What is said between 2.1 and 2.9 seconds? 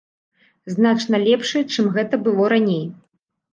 было раней.